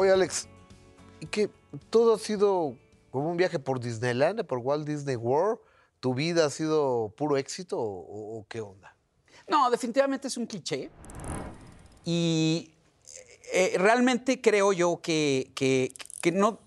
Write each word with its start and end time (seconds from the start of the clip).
Oye, 0.00 0.12
Alex, 0.12 0.48
¿y 1.20 1.26
qué? 1.26 1.50
¿Todo 1.90 2.14
ha 2.14 2.18
sido 2.18 2.74
como 3.10 3.30
un 3.30 3.36
viaje 3.36 3.58
por 3.58 3.80
Disneyland, 3.80 4.46
por 4.46 4.56
Walt 4.56 4.86
Disney 4.88 5.14
World? 5.16 5.58
¿Tu 6.00 6.14
vida 6.14 6.46
ha 6.46 6.50
sido 6.50 7.12
puro 7.18 7.36
éxito 7.36 7.78
o, 7.78 8.38
o 8.38 8.46
qué 8.48 8.62
onda? 8.62 8.96
No, 9.46 9.70
definitivamente 9.70 10.28
es 10.28 10.38
un 10.38 10.46
cliché. 10.46 10.88
Y 12.06 12.72
eh, 13.52 13.74
realmente 13.76 14.40
creo 14.40 14.72
yo 14.72 15.02
que, 15.02 15.52
que- 15.54 15.92
que 16.22 16.32
no. 16.32 16.60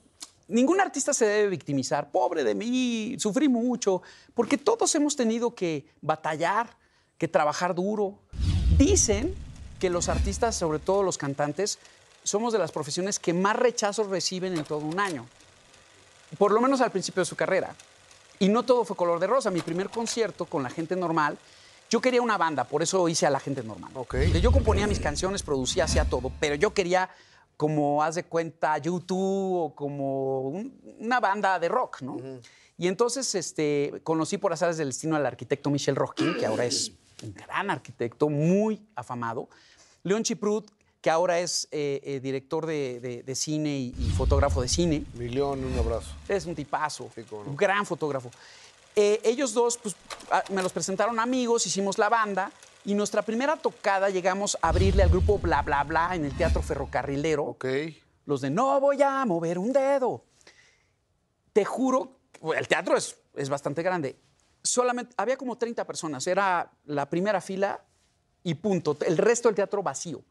Ningún 0.47 0.79
artista 0.79 1.11
se 1.11 1.25
debe 1.25 1.49
victimizar. 1.49 2.11
Pobre 2.11 2.43
de 2.43 2.53
mí, 2.53 3.15
sufrí 3.17 3.49
mucho. 3.49 4.03
Porque 4.35 4.59
todos 4.59 4.93
hemos 4.93 5.15
tenido 5.15 5.55
que 5.55 5.87
batallar, 6.01 6.77
que 7.17 7.27
trabajar 7.27 7.73
duro. 7.73 8.19
Dicen 8.77 9.33
que 9.79 9.89
los 9.89 10.07
artistas, 10.07 10.55
sobre 10.55 10.77
todo 10.77 11.01
los 11.01 11.17
cantantes, 11.17 11.79
somos 12.23 12.53
de 12.53 12.59
las 12.59 12.71
profesiones 12.71 13.19
que 13.19 13.33
más 13.33 13.55
rechazos 13.55 14.07
reciben 14.07 14.57
en 14.57 14.63
todo 14.63 14.79
un 14.79 14.99
año. 14.99 15.25
Por 16.37 16.51
lo 16.51 16.61
menos 16.61 16.81
al 16.81 16.91
principio 16.91 17.21
de 17.21 17.25
su 17.25 17.35
carrera. 17.35 17.75
Y 18.39 18.49
no 18.49 18.63
todo 18.63 18.85
fue 18.85 18.95
color 18.95 19.19
de 19.19 19.27
rosa. 19.27 19.51
Mi 19.51 19.61
primer 19.61 19.89
concierto 19.89 20.45
con 20.45 20.63
la 20.63 20.69
gente 20.69 20.95
normal, 20.95 21.37
yo 21.89 22.01
quería 22.01 22.21
una 22.21 22.37
banda, 22.37 22.63
por 22.63 22.81
eso 22.81 23.07
hice 23.07 23.25
a 23.25 23.29
la 23.29 23.39
gente 23.39 23.61
normal. 23.63 23.91
Ok. 23.93 24.15
Yo 24.41 24.51
componía 24.51 24.87
mis 24.87 24.99
canciones, 24.99 25.43
producía, 25.43 25.83
hacía 25.83 26.05
todo, 26.05 26.31
pero 26.39 26.55
yo 26.55 26.73
quería, 26.73 27.09
como 27.55 28.01
haz 28.01 28.15
de 28.15 28.23
cuenta, 28.23 28.77
YouTube 28.79 29.53
o 29.65 29.75
como 29.75 30.41
un- 30.49 30.97
una 30.99 31.19
banda 31.19 31.59
de 31.59 31.69
rock, 31.69 32.01
¿no? 32.01 32.17
Y 32.77 32.87
entonces 32.87 33.35
este, 33.35 34.01
conocí 34.03 34.39
por 34.39 34.51
azares 34.51 34.77
del 34.77 34.87
destino 34.89 35.15
al 35.15 35.25
arquitecto 35.27 35.69
Michel 35.69 35.95
Rockin, 35.95 36.35
que 36.35 36.47
ahora 36.47 36.65
es 36.65 36.91
un 37.21 37.33
gran 37.33 37.69
arquitecto, 37.69 38.27
muy 38.29 38.81
afamado. 38.95 39.47
León 40.01 40.23
Chiprut, 40.23 40.69
que 41.03 41.09
ahora 41.09 41.37
es 41.41 41.67
eh, 41.71 41.99
eh, 42.05 42.19
director 42.21 42.65
de, 42.65 43.01
de- 43.01 43.23
de 43.23 43.35
cine 43.35 43.77
y- 43.77 43.93
y 43.99 44.09
fotógrafo 44.11 44.61
de 44.61 44.69
cine. 44.69 45.03
Millón, 45.15 45.61
un 45.65 45.77
abrazo. 45.77 46.15
Es 46.29 46.45
un 46.45 46.55
tipazo, 46.55 47.09
Sí, 47.13 47.25
no. 47.29 47.39
un 47.39 47.57
gran 47.57 47.85
fotógrafo. 47.85 48.31
Eh, 48.95 49.19
ellos 49.25 49.53
dos, 49.53 49.77
pues, 49.79 49.97
a- 50.31 50.45
me 50.49 50.63
los 50.63 50.71
presentaron 50.71 51.19
amigos, 51.19 51.67
hicimos 51.67 51.97
la 51.97 52.07
banda 52.07 52.53
y 52.85 52.93
nuestra 52.95 53.21
primera 53.21 53.57
tocada 53.57 54.09
llegamos 54.11 54.57
a 54.61 54.69
abrirle 54.69 55.03
al 55.03 55.09
grupo 55.09 55.37
Bla 55.39 55.61
Bla 55.61 55.83
Bla 55.83 56.15
en 56.15 56.23
el 56.23 56.37
Teatro 56.37 56.61
Ferrocarrilero. 56.61 57.43
Ok. 57.43 57.65
Los 58.25 58.39
de 58.39 58.49
No 58.49 58.79
voy 58.79 59.01
a 59.01 59.25
mover 59.25 59.59
un 59.59 59.73
dedo. 59.73 60.23
Te 61.51 61.65
juro, 61.65 62.17
el 62.55 62.67
teatro 62.69 62.95
es, 62.95 63.17
es 63.35 63.49
bastante 63.49 63.83
grande. 63.83 64.15
Solamente 64.63 65.13
había 65.17 65.35
como 65.35 65.57
30 65.57 65.85
personas, 65.85 66.25
era 66.27 66.71
la 66.85 67.09
primera 67.09 67.41
fila 67.41 67.81
y 68.41 68.53
punto. 68.55 68.95
El 69.05 69.17
resto 69.17 69.49
del 69.49 69.55
teatro 69.55 69.83
vacío. 69.83 70.21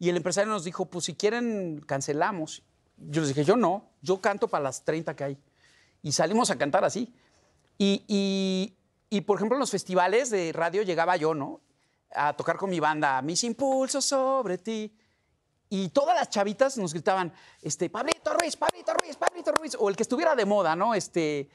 Y 0.00 0.08
el 0.08 0.16
empresario 0.16 0.50
nos 0.50 0.64
dijo, 0.64 0.86
pues 0.86 1.04
si 1.04 1.14
quieren, 1.14 1.80
cancelamos. 1.86 2.64
Yo 2.96 3.20
les 3.20 3.28
dije, 3.28 3.44
yo 3.44 3.54
no, 3.56 3.84
yo 4.02 4.20
canto 4.20 4.48
para 4.48 4.64
las 4.64 4.82
30 4.84 5.14
que 5.14 5.22
hay. 5.24 5.38
Y 6.02 6.10
salimos 6.12 6.50
a 6.50 6.56
cantar 6.56 6.84
así. 6.84 7.14
Y, 7.78 8.04
y- 8.08 8.76
y, 9.10 9.20
por 9.22 9.36
ejemplo, 9.38 9.56
en 9.56 9.60
los 9.60 9.70
festivales 9.70 10.30
de 10.30 10.52
radio 10.52 10.82
llegaba 10.82 11.16
yo, 11.16 11.34
¿no? 11.34 11.60
A 12.14 12.32
tocar 12.36 12.56
con 12.56 12.70
mi 12.70 12.80
banda, 12.80 13.20
Mis 13.22 13.44
impulsos 13.44 14.04
sobre 14.04 14.56
ti. 14.58 14.96
Y 15.68 15.88
todas 15.90 16.16
las 16.16 16.30
chavitas 16.30 16.76
nos 16.78 16.92
gritaban, 16.92 17.32
este, 17.62 17.90
Pablito 17.90 18.32
Ruiz, 18.34 18.56
Pablito 18.56 18.92
Ruiz, 18.94 19.16
Pablito 19.16 19.52
Ruiz, 19.52 19.76
o 19.78 19.88
el 19.88 19.96
que 19.96 20.02
estuviera 20.02 20.34
de 20.34 20.44
moda, 20.44 20.74
¿no? 20.76 20.94
Este, 20.94 21.48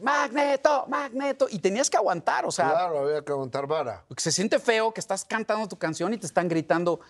Magneto, 0.00 0.86
Magneto. 0.88 1.46
Y 1.50 1.58
tenías 1.58 1.88
que 1.90 1.96
aguantar, 1.96 2.44
o 2.46 2.50
sea, 2.50 2.70
Claro, 2.70 3.00
había 3.00 3.24
que 3.24 3.32
aguantar 3.32 3.66
vara. 3.66 4.04
porque 4.08 4.22
se 4.22 4.32
siente 4.32 4.58
feo 4.58 4.92
que 4.92 5.00
estás 5.00 5.24
cantando 5.24 5.66
tu 5.68 5.76
canción 5.76 6.12
y 6.14 6.18
te 6.18 6.26
están 6.26 6.48
gritando. 6.48 7.00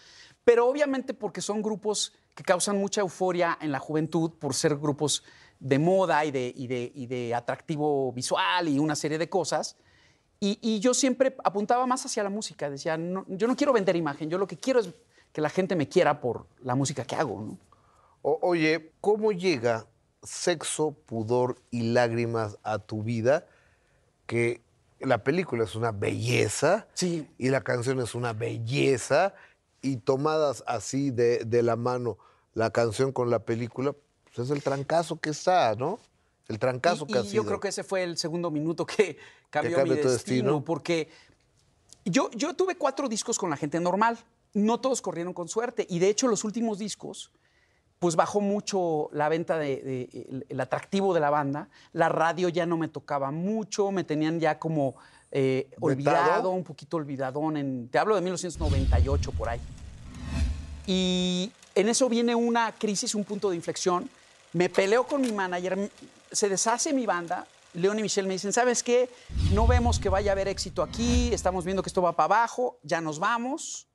Pero 0.44 0.66
obviamente 0.66 1.14
porque 1.14 1.40
son 1.40 1.62
grupos 1.62 2.12
que 2.34 2.42
causan 2.42 2.78
mucha 2.78 3.00
euforia 3.00 3.58
en 3.60 3.72
la 3.72 3.78
juventud 3.78 4.30
por 4.38 4.54
ser 4.54 4.76
grupos 4.76 5.22
de 5.58 5.78
moda 5.78 6.24
y 6.24 6.30
de, 6.30 6.52
y 6.56 6.66
de, 6.66 6.90
y 6.94 7.06
de 7.06 7.34
atractivo 7.34 8.12
visual 8.12 8.68
y 8.68 8.78
una 8.78 8.96
serie 8.96 9.18
de 9.18 9.28
cosas. 9.28 9.76
Y, 10.40 10.58
y 10.62 10.80
yo 10.80 10.94
siempre 10.94 11.36
apuntaba 11.44 11.86
más 11.86 12.04
hacia 12.06 12.22
la 12.22 12.30
música. 12.30 12.70
Decía, 12.70 12.96
no, 12.96 13.26
yo 13.28 13.46
no 13.46 13.56
quiero 13.56 13.72
vender 13.74 13.94
imagen, 13.96 14.30
yo 14.30 14.38
lo 14.38 14.46
que 14.46 14.56
quiero 14.56 14.80
es 14.80 14.88
que 15.32 15.40
la 15.42 15.50
gente 15.50 15.76
me 15.76 15.86
quiera 15.88 16.20
por 16.20 16.46
la 16.62 16.74
música 16.74 17.04
que 17.04 17.14
hago. 17.14 17.40
¿no? 17.42 17.58
O- 18.22 18.38
oye, 18.42 18.92
¿cómo 19.02 19.32
llega 19.32 19.86
sexo, 20.22 20.92
pudor 20.92 21.60
y 21.70 21.82
lágrimas 21.92 22.56
a 22.62 22.78
tu 22.78 23.02
vida? 23.02 23.46
Que 24.26 24.62
la 24.98 25.22
película 25.24 25.64
es 25.64 25.74
una 25.74 25.92
belleza 25.92 26.86
Sí. 26.94 27.28
y 27.38 27.48
la 27.50 27.60
canción 27.62 28.00
es 28.00 28.14
una 28.14 28.32
belleza 28.32 29.34
y 29.82 29.96
tomadas 29.96 30.62
así 30.66 31.10
de, 31.10 31.44
de 31.44 31.62
la 31.62 31.76
mano 31.76 32.18
la 32.54 32.70
canción 32.70 33.12
con 33.12 33.30
la 33.30 33.38
película, 33.40 33.94
pues 34.24 34.38
es 34.46 34.50
el 34.50 34.62
trancazo 34.62 35.20
que 35.20 35.30
está, 35.30 35.74
¿no? 35.76 35.98
El 36.48 36.58
trancazo 36.58 37.04
Y- 37.08 37.12
que 37.12 37.18
ha 37.18 37.22
y 37.22 37.28
sido. 37.28 37.42
yo 37.42 37.46
creo 37.46 37.60
que 37.60 37.68
ese 37.68 37.84
fue 37.84 38.02
el 38.02 38.16
segundo 38.18 38.50
minuto 38.50 38.84
que 38.86 39.16
cambió 39.50 39.76
cambia 39.76 39.94
mi 39.94 40.00
destino, 40.02 40.12
destino. 40.12 40.64
porque 40.64 41.08
yo, 42.04 42.30
yo 42.32 42.54
tuve 42.54 42.76
cuatro 42.76 43.08
discos 43.08 43.38
con 43.38 43.50
la 43.50 43.56
gente 43.56 43.78
normal. 43.80 44.18
No 44.52 44.80
todos 44.80 45.00
corrieron 45.00 45.32
con 45.32 45.48
suerte. 45.48 45.86
Y 45.88 46.00
de 46.00 46.08
hecho, 46.08 46.26
los 46.26 46.42
últimos 46.42 46.78
discos, 46.78 47.30
pues 48.00 48.16
bajó 48.16 48.40
mucho 48.40 49.08
la 49.12 49.28
venta 49.28 49.58
de, 49.58 49.76
de- 49.76 50.26
el, 50.28 50.46
el 50.48 50.60
atractivo 50.60 51.14
de 51.14 51.20
la 51.20 51.30
banda. 51.30 51.68
La 51.92 52.08
radio 52.08 52.48
ya 52.48 52.66
no 52.66 52.76
me 52.76 52.88
tocaba 52.88 53.30
mucho, 53.30 53.92
me 53.92 54.02
tenían 54.02 54.40
ya 54.40 54.58
como 54.58 54.96
eh, 55.32 55.70
olvidado, 55.80 56.50
un 56.50 56.64
poquito 56.64 56.96
olvidadón. 56.96 57.56
En, 57.56 57.88
te 57.88 57.98
hablo 57.98 58.14
de 58.14 58.20
1998 58.20 59.32
por 59.32 59.48
ahí. 59.48 59.60
Y 60.86 61.52
en 61.74 61.88
eso 61.88 62.08
viene 62.08 62.34
una 62.34 62.72
crisis, 62.72 63.14
un 63.14 63.24
punto 63.24 63.50
de 63.50 63.56
inflexión. 63.56 64.08
Me 64.52 64.68
peleo 64.68 65.06
con 65.06 65.20
mi 65.20 65.30
manager, 65.30 65.90
se 66.32 66.48
deshace 66.48 66.92
mi 66.92 67.06
banda. 67.06 67.46
León 67.74 68.00
y 68.00 68.02
Michelle 68.02 68.26
me 68.26 68.34
dicen, 68.34 68.52
¿sabes 68.52 68.82
qué? 68.82 69.08
No 69.52 69.68
vemos 69.68 70.00
que 70.00 70.08
vaya 70.08 70.32
a 70.32 70.34
haber 70.34 70.48
éxito 70.48 70.82
aquí, 70.82 71.32
estamos 71.32 71.64
viendo 71.64 71.84
que 71.84 71.88
esto 71.88 72.02
va 72.02 72.16
para 72.16 72.24
abajo, 72.24 72.78
ya 72.82 73.00
nos 73.00 73.20
vamos. 73.20 73.86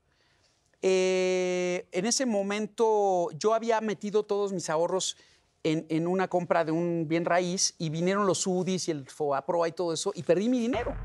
Eh, 0.81 1.85
en 1.91 2.05
ese 2.05 2.25
momento 2.25 3.29
yo 3.37 3.53
había 3.53 3.81
metido 3.81 4.23
todos 4.23 4.53
mis 4.53 4.69
ahorros 4.69 5.17
en, 5.63 5.85
en 5.89 6.07
una 6.07 6.29
compra 6.29 6.63
de 6.63 6.71
un 6.71 7.07
bien 7.09 7.25
raíz 7.25 7.73
y 7.77 7.89
vinieron 7.89 8.25
los 8.25 8.47
UDIs 8.47 8.87
y 8.87 8.91
el 8.91 9.09
FOAPROA 9.09 9.67
y 9.67 9.71
todo 9.73 9.91
eso 9.91 10.13
y 10.15 10.23
perdí 10.23 10.47
mi 10.47 10.59
dinero. 10.59 10.95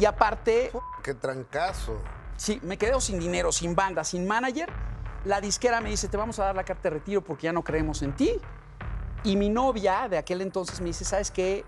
Y 0.00 0.06
aparte, 0.06 0.72
¡Qué 1.02 1.12
trancazo! 1.12 2.00
Sí, 2.38 2.58
me 2.62 2.78
quedo 2.78 3.02
sin 3.02 3.20
dinero, 3.20 3.52
sin 3.52 3.74
banda, 3.74 4.02
sin 4.02 4.26
manager. 4.26 4.70
La 5.26 5.42
disquera 5.42 5.82
me 5.82 5.90
dice, 5.90 6.08
te 6.08 6.16
vamos 6.16 6.38
a 6.38 6.46
dar 6.46 6.56
la 6.56 6.64
carta 6.64 6.84
de 6.84 6.90
retiro 6.94 7.20
porque 7.20 7.44
ya 7.44 7.52
no 7.52 7.62
creemos 7.62 8.00
en 8.00 8.16
ti. 8.16 8.40
Y 9.24 9.36
mi 9.36 9.50
novia 9.50 10.08
de 10.08 10.16
aquel 10.16 10.40
entonces 10.40 10.80
me 10.80 10.86
dice, 10.86 11.04
¿sabes 11.04 11.30
qué? 11.30 11.66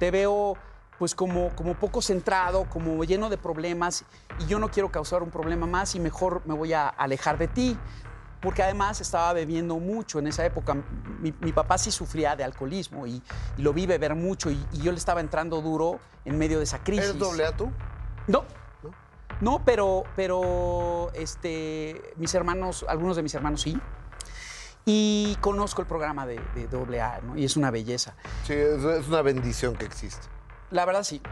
Te 0.00 0.10
veo 0.10 0.56
pues 0.98 1.14
como, 1.14 1.54
como 1.54 1.74
poco 1.74 2.02
centrado, 2.02 2.68
como 2.68 3.04
lleno 3.04 3.30
de 3.30 3.38
problemas 3.38 4.04
y 4.40 4.46
yo 4.46 4.58
no 4.58 4.68
quiero 4.68 4.90
causar 4.90 5.22
un 5.22 5.30
problema 5.30 5.66
más 5.66 5.94
y 5.94 6.00
mejor 6.00 6.42
me 6.44 6.54
voy 6.54 6.72
a 6.72 6.88
alejar 6.88 7.38
de 7.38 7.46
ti. 7.46 7.78
Porque 8.42 8.62
además 8.62 9.00
estaba 9.00 9.32
bebiendo 9.32 9.76
mucho 9.78 10.18
en 10.18 10.26
esa 10.26 10.44
época. 10.44 10.74
Mi, 11.20 11.32
mi 11.40 11.52
papá 11.52 11.78
sí 11.78 11.90
sufría 11.92 12.34
de 12.36 12.42
alcoholismo 12.44 13.06
y, 13.06 13.22
y 13.56 13.62
lo 13.62 13.72
vi 13.72 13.86
beber 13.86 14.14
mucho 14.16 14.50
y, 14.50 14.62
y 14.72 14.78
yo 14.82 14.90
le 14.92 14.98
estaba 14.98 15.20
entrando 15.20 15.62
duro 15.62 16.00
en 16.24 16.36
medio 16.36 16.58
de 16.58 16.64
esa 16.64 16.82
crisis. 16.82 17.04
¿Eres 17.10 17.18
doble 17.18 17.46
A 17.46 17.56
tú? 17.56 17.70
No. 18.26 18.44
No, 19.40 19.64
pero, 19.64 20.04
pero 20.14 21.10
este, 21.14 22.00
mis 22.16 22.34
hermanos, 22.34 22.84
algunos 22.88 23.16
de 23.16 23.22
mis 23.22 23.34
hermanos 23.34 23.62
sí. 23.62 23.80
Y 24.84 25.36
conozco 25.40 25.80
el 25.80 25.86
programa 25.86 26.26
de, 26.26 26.40
de 26.54 27.00
AA, 27.00 27.20
¿no? 27.22 27.36
Y 27.36 27.44
es 27.44 27.56
una 27.56 27.70
belleza. 27.70 28.14
Sí, 28.44 28.52
es, 28.54 29.06
una 29.08 29.22
bendición 29.22 29.76
que 29.76 29.84
existe. 29.84 30.26
La 30.70 30.84
verdad 30.84 31.04
sí. 31.04 31.22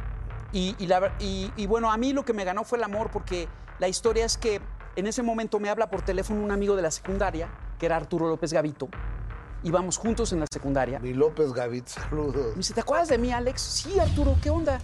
Y, 0.52 0.76
y 0.78 0.86
la 0.86 1.00
ver- 1.00 1.12
y- 1.18 1.52
y 1.56 1.66
bueno, 1.66 1.90
a 1.92 1.96
mí 1.96 2.12
lo 2.12 2.24
que 2.24 2.32
me 2.32 2.44
ganó 2.44 2.62
fue 2.64 2.78
el 2.78 2.84
amor, 2.84 3.10
porque 3.12 3.48
la 3.80 3.88
historia 3.88 4.24
es 4.24 4.38
que 4.38 4.60
en 4.96 5.06
ese 5.06 5.22
momento 5.22 5.60
me 5.60 5.68
habla 5.68 5.90
por 5.90 6.02
teléfono 6.02 6.42
un 6.42 6.50
amigo 6.50 6.76
de 6.76 6.82
la 6.82 6.90
secundaria, 6.90 7.48
que 7.78 7.86
era 7.86 7.96
Arturo 7.96 8.28
López 8.28 8.52
Gavito. 8.52 8.88
Íbamos 9.62 9.98
juntos 9.98 10.32
en 10.32 10.40
la 10.40 10.46
secundaria. 10.50 10.98
Mi 10.98 11.12
López 11.12 11.52
Gavit, 11.52 11.86
saludos. 11.88 12.52
Me 12.52 12.56
dice, 12.56 12.74
¿te 12.74 12.80
acuerdas 12.80 13.08
de 13.08 13.18
mí, 13.18 13.32
Alex? 13.32 13.60
Sí, 13.60 13.98
Arturo, 13.98 14.36
¿qué 14.42 14.50
onda? 14.50 14.80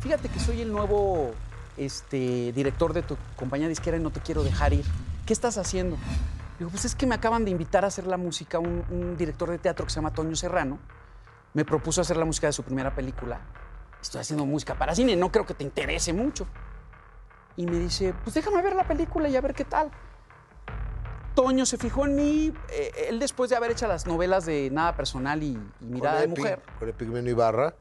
Fíjate 0.00 0.28
que 0.28 0.38
soy 0.38 0.60
el 0.60 0.72
nuevo 0.72 1.32
este, 1.76 2.52
director 2.52 2.92
de 2.92 3.02
tu 3.02 3.16
compañía 3.36 3.68
disquera 3.68 3.96
y 3.96 4.00
no 4.00 4.10
te 4.10 4.20
quiero 4.20 4.44
dejar 4.44 4.72
ir. 4.72 4.84
¿Qué 5.26 5.32
estás 5.32 5.58
haciendo? 5.58 5.96
Digo, 6.58 6.70
pues 6.70 6.84
es 6.84 6.94
que 6.94 7.06
me 7.06 7.14
acaban 7.14 7.44
de 7.44 7.50
invitar 7.50 7.84
a 7.84 7.88
hacer 7.88 8.06
la 8.06 8.16
música 8.16 8.58
un, 8.58 8.84
un 8.90 9.16
director 9.16 9.50
de 9.50 9.58
teatro 9.58 9.86
que 9.86 9.90
se 9.90 9.96
llama 9.96 10.12
Toño 10.12 10.36
Serrano. 10.36 10.78
Me 11.54 11.64
propuso 11.64 12.00
hacer 12.00 12.16
la 12.16 12.24
música 12.24 12.46
de 12.46 12.52
su 12.52 12.62
primera 12.62 12.94
película. 12.94 13.40
Estoy 14.00 14.20
haciendo 14.20 14.46
música 14.46 14.74
para 14.74 14.94
cine, 14.94 15.16
no 15.16 15.32
creo 15.32 15.46
que 15.46 15.54
te 15.54 15.64
interese 15.64 16.12
mucho. 16.12 16.46
Y 17.58 17.66
me 17.66 17.78
dice, 17.78 18.14
pues 18.22 18.34
déjame 18.34 18.62
ver 18.62 18.74
la 18.74 18.86
película 18.86 19.28
y 19.28 19.36
a 19.36 19.40
ver 19.40 19.52
qué 19.52 19.64
tal. 19.64 19.90
Toño 21.34 21.66
se 21.66 21.76
fijó 21.76 22.06
en 22.06 22.14
mí. 22.14 22.52
eh, 22.70 23.06
él 23.08 23.18
después 23.18 23.50
de 23.50 23.56
haber 23.56 23.72
hecho 23.72 23.86
las 23.88 24.06
novelas 24.06 24.46
de 24.46 24.70
Nada 24.70 24.96
Personal 24.96 25.42
y, 25.42 25.58
y 25.80 25.84
Mirada 25.84 26.20
de 26.20 26.28
Mujer, 26.28 26.62
Con 26.78 26.88
Epigmenio 26.88 27.32
Ibarra. 27.32 27.74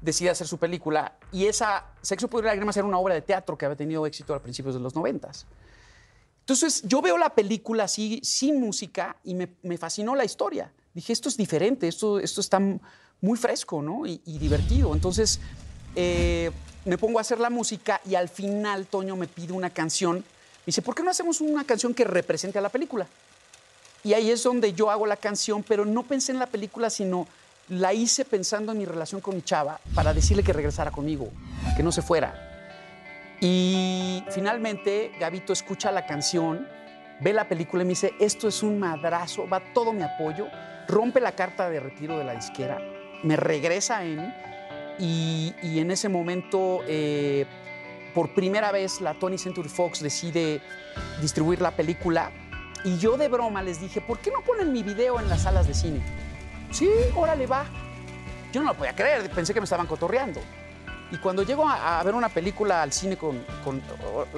decide 0.00 0.30
hacer 0.30 0.46
su 0.48 0.56
película. 0.58 1.18
Y 1.30 1.44
esa, 1.46 1.84
Sexo, 2.00 2.26
Pudor 2.28 2.44
y 2.44 2.48
Lágrimas, 2.48 2.74
era 2.76 2.86
una 2.86 2.98
obra 2.98 3.14
de 3.14 3.22
teatro 3.22 3.56
que 3.58 3.66
había 3.66 3.76
tenido 3.76 4.06
éxito 4.06 4.34
a 4.34 4.40
principios 4.40 4.74
de 4.74 4.80
los 4.80 4.94
noventas. 4.94 5.46
Entonces 6.40 6.80
Entonces 6.80 6.82
yo 6.88 7.02
veo 7.02 7.18
la 7.18 7.34
película 7.34 7.84
así, 7.84 8.18
sin 8.24 8.60
música, 8.60 9.16
y 9.24 9.34
me, 9.34 9.54
me 9.62 9.76
fascinó 9.78 10.14
la 10.14 10.24
historia. 10.24 10.72
Dije, 10.94 11.12
esto 11.12 11.28
es 11.28 11.36
diferente, 11.36 11.86
esto, 11.86 12.18
esto 12.18 12.40
está 12.40 12.58
muy 13.20 13.38
fresco, 13.38 13.80
¿no? 13.80 14.06
Y, 14.06 14.20
y 14.24 14.38
divertido. 14.38 14.92
Entonces 14.94 15.38
eh, 15.94 16.50
me 16.84 16.98
pongo 16.98 17.18
a 17.18 17.20
hacer 17.20 17.38
la 17.38 17.50
música 17.50 18.00
y 18.08 18.14
al 18.14 18.28
final 18.28 18.86
Toño 18.86 19.16
me 19.16 19.28
pide 19.28 19.52
una 19.52 19.70
canción. 19.70 20.16
Me 20.16 20.66
dice, 20.66 20.82
¿por 20.82 20.94
qué 20.94 21.02
no 21.02 21.10
hacemos 21.10 21.40
una 21.40 21.64
canción 21.64 21.94
que 21.94 22.04
represente 22.04 22.58
a 22.58 22.62
la 22.62 22.68
película? 22.68 23.06
Y 24.04 24.14
ahí 24.14 24.30
es 24.30 24.42
donde 24.42 24.72
yo 24.72 24.90
hago 24.90 25.06
la 25.06 25.16
canción, 25.16 25.62
pero 25.62 25.84
no 25.84 26.02
pensé 26.02 26.32
en 26.32 26.38
la 26.38 26.46
película, 26.46 26.90
sino 26.90 27.26
la 27.68 27.92
hice 27.92 28.24
pensando 28.24 28.72
en 28.72 28.78
mi 28.78 28.84
relación 28.84 29.20
con 29.20 29.36
mi 29.36 29.42
chava 29.42 29.80
para 29.94 30.12
decirle 30.12 30.42
que 30.42 30.52
regresara 30.52 30.90
conmigo, 30.90 31.30
que 31.76 31.82
no 31.82 31.92
se 31.92 32.02
fuera. 32.02 32.48
Y 33.40 34.24
finalmente 34.30 35.12
Gabito 35.20 35.52
escucha 35.52 35.92
la 35.92 36.06
canción, 36.06 36.66
ve 37.20 37.32
la 37.32 37.48
película 37.48 37.82
y 37.82 37.86
me 37.86 37.90
dice, 37.90 38.12
esto 38.20 38.48
es 38.48 38.62
un 38.62 38.78
madrazo, 38.78 39.48
va 39.48 39.62
todo 39.72 39.92
mi 39.92 40.02
apoyo, 40.02 40.48
rompe 40.88 41.20
la 41.20 41.32
carta 41.32 41.70
de 41.70 41.80
retiro 41.80 42.18
de 42.18 42.24
la 42.24 42.34
disquera, 42.34 42.78
me 43.22 43.36
regresa 43.36 44.04
EMI 44.04 44.51
y, 44.98 45.54
en 45.62 45.90
ese 45.90 46.08
momento, 46.08 46.80
eh, 46.86 47.46
por 48.14 48.34
primera 48.34 48.72
vez, 48.72 49.00
la 49.00 49.14
Tony 49.14 49.38
Century 49.38 49.68
Fox 49.68 50.02
decide 50.02 50.60
distribuir 51.20 51.60
la 51.60 51.70
película 51.70 52.30
y 52.84 52.98
yo 52.98 53.16
de 53.16 53.28
broma 53.28 53.62
les 53.62 53.80
dije, 53.80 54.00
¿por 54.00 54.18
qué 54.18 54.30
no 54.30 54.40
ponen 54.40 54.72
mi 54.72 54.82
video 54.82 55.20
en 55.20 55.28
las 55.28 55.42
salas 55.42 55.68
de 55.68 55.74
cine? 55.74 56.00
Sí, 56.70 56.90
órale, 57.14 57.46
va. 57.46 57.64
Yo 58.52 58.60
no 58.60 58.68
lo 58.68 58.74
podía 58.74 58.94
creer, 58.94 59.30
pensé 59.30 59.54
que 59.54 59.60
me 59.60 59.64
estaban 59.64 59.86
cotorreando. 59.86 60.40
Y 61.12 61.18
cuando 61.18 61.42
llego 61.42 61.68
a, 61.68 62.00
a 62.00 62.02
ver 62.02 62.14
una 62.14 62.30
película 62.30 62.82
al 62.82 62.92
cine 62.92 63.16
con, 63.16 63.44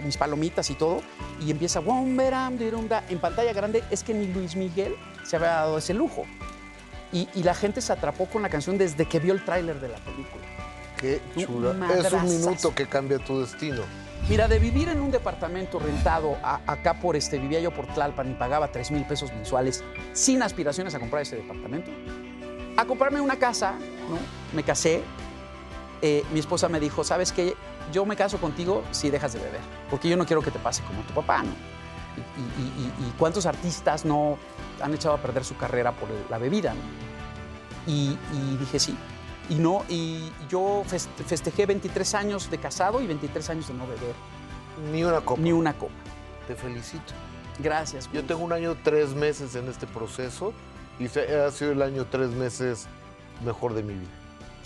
mis 0.03 0.17
palomitas 0.17 0.69
y 0.71 0.75
todo, 0.75 1.03
y 1.41 1.51
empieza 1.51 1.81
en 1.81 3.19
pantalla 3.21 3.53
grande, 3.53 3.85
es 3.91 4.03
que 4.03 4.13
ni 4.13 4.27
Luis 4.27 4.57
Miguel 4.57 4.97
se 5.25 5.37
había 5.37 5.51
dado 5.51 5.79
ese 5.79 5.95
lujo. 5.95 6.27
Y, 7.15 7.29
y 7.35 7.43
la 7.45 7.55
gente 7.55 7.81
se 7.81 7.93
atrapó 7.93 8.27
con 8.27 8.43
la 8.43 8.49
canción 8.51 8.77
desde 8.77 9.07
que 9.07 9.21
vio 9.21 9.33
el 9.33 9.43
tráiler 9.45 9.81
de 9.81 9.89
la 9.89 9.97
película. 9.99 10.43
Qué 11.01 11.21
chula. 11.47 11.73
Es 11.95 12.13
un 12.13 12.29
minuto 12.29 12.75
que 12.75 12.87
cambia 12.87 13.19
tu 13.19 13.41
destino. 13.41 13.83
Mira, 14.29 14.49
de 14.49 14.59
vivir 14.59 14.89
en 14.89 15.01
un 15.01 15.11
departamento 15.11 15.79
rentado 15.79 16.37
a- 16.43 16.61
acá 16.67 16.95
por 16.95 17.15
este, 17.15 17.39
vivía 17.39 17.61
yo 17.61 17.71
por 17.73 17.87
Tlalpan 17.87 18.31
y 18.31 18.35
pagaba 18.35 18.69
3 18.69 18.91
mil 18.91 19.05
pesos 19.05 19.33
mensuales 19.33 19.85
sin 20.13 20.43
aspiraciones 20.43 20.95
a 20.95 20.99
comprar 20.99 21.23
ese 21.23 21.37
departamento, 21.37 21.91
a 22.77 22.85
comprarme 22.87 23.21
una 23.21 23.37
casa, 23.39 23.73
¿no? 24.09 24.19
Me 24.55 24.63
casé, 24.63 25.03
eh, 26.03 26.23
mi 26.33 26.41
esposa 26.41 26.69
me 26.69 26.81
dijo, 26.81 27.05
¿sabes 27.05 27.33
qué? 27.33 27.55
Yo 27.93 28.07
me 28.07 28.17
caso 28.17 28.39
contigo 28.39 28.83
si 28.93 29.11
dejas 29.11 29.35
de 29.35 29.41
beber, 29.41 29.61
porque 29.91 30.09
yo 30.09 30.17
no 30.17 30.25
quiero 30.25 30.41
que 30.43 30.51
te 30.51 30.59
pase 30.59 30.83
como 30.85 31.03
tu 31.03 31.13
papá, 31.13 31.43
¿no? 31.43 31.53
Y, 32.17 32.83
y- 32.83 33.09
y- 33.09 33.13
cuántos 33.19 33.47
artistas 33.47 34.05
no 34.05 34.39
han 34.83 34.95
echado 34.95 35.15
a 35.15 35.19
perder 35.19 35.45
su 35.45 35.57
carrera 35.57 35.93
por 35.93 36.09
la 36.31 36.39
bebida, 36.39 36.75
¿no? 36.75 36.81
Y, 37.93 38.17
y 38.33 38.57
dije 38.59 38.79
sí. 38.79 38.97
Y 39.51 39.57
no, 39.57 39.85
y 39.89 40.31
yo 40.49 40.85
fest- 40.89 41.09
festejé 41.27 41.67
23 41.67 42.15
años 42.15 42.51
de 42.51 42.59
casado 42.59 43.01
y 43.03 43.07
23 43.07 43.51
años 43.51 43.69
de 43.69 43.75
no 43.75 43.87
beber 43.87 44.15
Ni 44.93 45.05
una 45.05 45.21
copa. 45.21 45.41
ni 45.41 45.53
una 45.53 45.75
copa. 45.75 45.93
Te 46.47 46.55
felicito. 46.55 47.13
Gracias. 47.59 48.07
Yo 48.13 48.21
Gus. 48.21 48.27
tengo 48.29 48.43
un 48.45 48.53
año, 48.53 48.77
tres 48.83 49.11
meses 49.11 49.55
en 49.55 49.69
este 49.69 49.87
proceso 49.87 50.53
y 50.99 51.07
ha 51.07 51.51
sido 51.51 51.73
el 51.73 51.83
año, 51.83 52.07
tres 52.07 52.31
meses 52.31 52.87
mejor 53.45 53.75
de 53.75 53.83
mi 53.83 53.95
vida. 53.95 54.11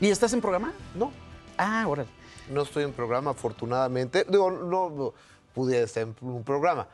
¿Y 0.00 0.08
estás 0.10 0.32
en 0.32 0.40
programa? 0.40 0.72
No, 0.94 1.10
Ah, 1.56 1.84
órale. 1.88 2.08
no 2.50 2.62
estoy 2.62 2.84
en 2.84 2.92
programa, 2.92 3.32
afortunadamente. 3.32 4.24
Digo, 4.28 4.48
no, 4.50 4.90
no 4.90 5.12
pude 5.54 5.82
estar 5.82 6.04
en 6.04 6.14
un 6.20 6.44
programa, 6.44 6.86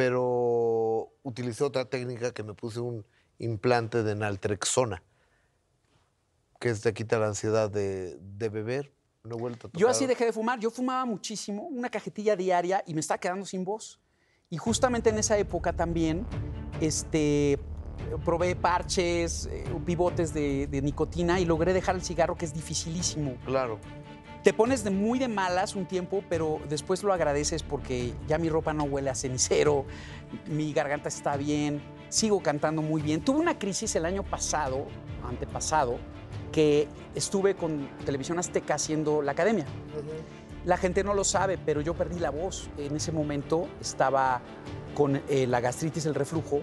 pero 0.00 1.12
utilicé 1.22 1.62
otra 1.62 1.84
técnica 1.84 2.32
que 2.32 2.42
me 2.42 2.54
puse 2.54 2.80
un 2.80 3.04
implante 3.38 4.02
de 4.02 4.14
naltrexona, 4.14 5.02
que 6.58 6.70
es 6.70 6.80
te 6.80 6.94
quita 6.94 7.18
la 7.18 7.26
ansiedad 7.26 7.68
de, 7.68 8.16
de 8.18 8.48
beber. 8.48 8.94
No 9.24 9.36
he 9.36 9.38
vuelto 9.38 9.66
a 9.66 9.78
Yo 9.78 9.90
así 9.90 10.06
dejé 10.06 10.24
de 10.24 10.32
fumar. 10.32 10.58
Yo 10.58 10.70
fumaba 10.70 11.04
muchísimo, 11.04 11.64
una 11.64 11.90
cajetilla 11.90 12.34
diaria 12.34 12.82
y 12.86 12.94
me 12.94 13.00
estaba 13.00 13.18
quedando 13.18 13.44
sin 13.44 13.62
voz. 13.62 14.00
Y 14.48 14.56
justamente 14.56 15.10
en 15.10 15.18
esa 15.18 15.36
época 15.36 15.74
también 15.74 16.26
este, 16.80 17.58
probé 18.24 18.56
parches, 18.56 19.50
eh, 19.52 19.66
pivotes 19.84 20.32
de, 20.32 20.66
de 20.66 20.80
nicotina 20.80 21.40
y 21.40 21.44
logré 21.44 21.74
dejar 21.74 21.94
el 21.94 22.02
cigarro, 22.02 22.36
que 22.36 22.46
es 22.46 22.54
dificilísimo. 22.54 23.36
Claro. 23.44 23.78
Te 24.42 24.54
pones 24.54 24.84
de 24.84 24.90
muy 24.90 25.18
de 25.18 25.28
malas 25.28 25.76
un 25.76 25.84
tiempo, 25.84 26.24
pero 26.30 26.60
después 26.68 27.02
lo 27.02 27.12
agradeces 27.12 27.62
porque 27.62 28.14
ya 28.26 28.38
mi 28.38 28.48
ropa 28.48 28.72
no 28.72 28.84
huele 28.84 29.10
a 29.10 29.14
cenicero, 29.14 29.84
mi 30.46 30.72
garganta 30.72 31.08
está 31.08 31.36
bien, 31.36 31.82
sigo 32.08 32.42
cantando 32.42 32.80
muy 32.80 33.02
bien. 33.02 33.20
Tuve 33.22 33.38
una 33.38 33.58
crisis 33.58 33.94
el 33.96 34.06
año 34.06 34.22
pasado, 34.22 34.86
antepasado, 35.28 35.98
que 36.52 36.88
estuve 37.14 37.54
con 37.54 37.86
Televisión 38.06 38.38
Azteca 38.38 38.74
haciendo 38.74 39.20
la 39.20 39.32
academia. 39.32 39.66
La 40.64 40.78
gente 40.78 41.04
no 41.04 41.12
lo 41.12 41.24
sabe, 41.24 41.58
pero 41.58 41.82
yo 41.82 41.92
perdí 41.94 42.18
la 42.18 42.30
voz. 42.30 42.70
En 42.78 42.96
ese 42.96 43.12
momento 43.12 43.68
estaba 43.78 44.40
con 44.94 45.16
eh, 45.28 45.46
la 45.46 45.60
gastritis, 45.60 46.06
el 46.06 46.14
reflujo. 46.14 46.62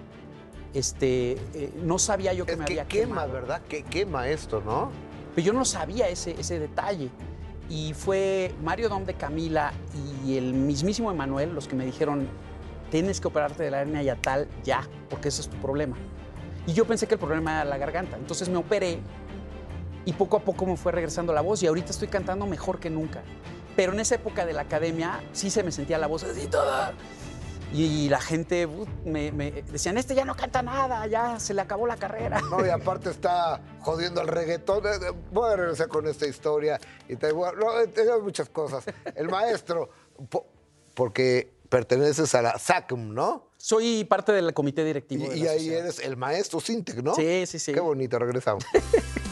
Este, 0.73 1.33
eh, 1.53 1.71
no 1.83 1.99
sabía 1.99 2.33
yo 2.33 2.45
que 2.45 2.53
Es 2.53 2.57
me 2.57 2.65
que 2.65 2.73
había 2.73 2.87
quema, 2.87 3.07
quemado. 3.07 3.33
¿verdad? 3.33 3.61
Que 3.69 3.83
quema 3.83 4.27
esto, 4.29 4.61
¿no? 4.61 4.91
Pero 5.35 5.45
yo 5.45 5.53
no 5.53 5.63
sabía 5.63 6.09
ese, 6.09 6.31
ese 6.39 6.59
detalle. 6.59 7.09
Y 7.69 7.93
fue 7.93 8.53
Mario 8.63 8.89
Dom 8.89 9.05
de 9.05 9.13
Camila 9.13 9.73
y 10.25 10.37
el 10.37 10.53
mismísimo 10.53 11.11
Emanuel 11.11 11.53
los 11.53 11.67
que 11.67 11.75
me 11.75 11.85
dijeron, 11.85 12.27
tienes 12.89 13.19
que 13.19 13.27
operarte 13.27 13.63
de 13.63 13.71
la 13.71 13.81
hernia 13.81 14.01
yatal 14.01 14.47
ya, 14.63 14.87
porque 15.09 15.29
ese 15.29 15.41
es 15.41 15.49
tu 15.49 15.57
problema. 15.57 15.97
Y 16.65 16.73
yo 16.73 16.85
pensé 16.85 17.07
que 17.07 17.15
el 17.15 17.19
problema 17.19 17.61
era 17.61 17.65
la 17.65 17.77
garganta. 17.77 18.17
Entonces 18.17 18.49
me 18.49 18.57
operé 18.57 18.99
y 20.05 20.13
poco 20.13 20.37
a 20.37 20.39
poco 20.39 20.65
me 20.65 20.77
fue 20.77 20.91
regresando 20.91 21.33
la 21.33 21.41
voz 21.41 21.61
y 21.63 21.67
ahorita 21.67 21.91
estoy 21.91 22.07
cantando 22.07 22.45
mejor 22.45 22.79
que 22.79 22.89
nunca. 22.89 23.21
Pero 23.75 23.93
en 23.93 23.99
esa 23.99 24.15
época 24.15 24.45
de 24.45 24.53
la 24.53 24.61
academia 24.61 25.19
sí 25.33 25.49
se 25.49 25.63
me 25.63 25.71
sentía 25.71 25.97
la 25.97 26.07
voz 26.07 26.23
así 26.23 26.47
toda. 26.47 26.93
Y 27.73 28.07
la 28.09 28.21
gente 28.21 28.65
uh, 28.65 28.87
me, 29.05 29.31
me 29.31 29.51
decían, 29.51 29.97
este 29.97 30.15
ya 30.15 30.23
no 30.25 30.35
canta 30.35 30.61
nada, 30.61 31.05
ya 31.07 31.39
se 31.39 31.53
le 31.53 31.61
acabó 31.61 31.85
la 31.85 31.97
carrera. 31.97 32.39
No, 32.49 32.65
y 32.65 32.69
aparte 32.69 33.09
está 33.09 33.61
jodiendo 33.81 34.21
al 34.21 34.27
reggaetón. 34.27 34.85
Eh, 34.85 34.89
eh, 34.95 35.11
Voy 35.31 35.51
a 35.51 35.55
regresar 35.57 35.87
con 35.89 36.07
esta 36.07 36.25
historia. 36.25 36.79
Y 37.09 37.17
te 37.17 37.31
voy 37.31 37.49
a- 37.49 37.51
no, 37.51 37.79
eh, 37.81 37.89
muchas 38.23 38.49
cosas. 38.49 38.85
El 39.15 39.27
maestro, 39.27 39.89
po- 40.29 40.45
porque 40.93 41.53
perteneces 41.69 42.33
a 42.35 42.41
la 42.41 42.57
SACM, 42.57 43.13
¿no? 43.13 43.49
Soy 43.57 44.05
parte 44.05 44.31
del 44.31 44.53
comité 44.53 44.83
Y, 44.83 44.85
directivo. 44.85 45.33
y 45.33 45.41
la 45.41 45.51
ahí 45.51 45.69
eres 45.69 45.99
el 45.99 46.15
maestro 46.15 46.59
Sintec, 46.61 47.03
¿no? 47.03 47.13
Sí, 47.15 47.45
sí, 47.47 47.59
sí. 47.59 47.73
Qué 47.73 47.79
bonito, 47.81 48.17
regresamos. 48.17 48.63